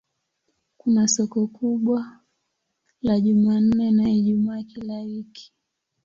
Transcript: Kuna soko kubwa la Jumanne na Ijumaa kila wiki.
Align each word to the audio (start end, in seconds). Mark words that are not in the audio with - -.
Kuna 0.77 1.07
soko 1.07 1.47
kubwa 1.47 2.19
la 3.01 3.19
Jumanne 3.19 3.91
na 3.91 4.09
Ijumaa 4.09 4.63
kila 4.63 4.93
wiki. 4.99 5.53